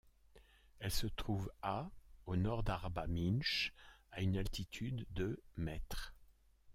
Elle 0.79 0.89
se 0.89 1.05
trouve 1.05 1.51
à 1.61 1.87
au 2.25 2.35
nord 2.35 2.63
d'Arba 2.63 3.05
Minch, 3.05 3.71
à 4.11 4.23
une 4.23 4.35
altitude 4.37 5.05
de 5.11 5.39
m. 5.59 5.77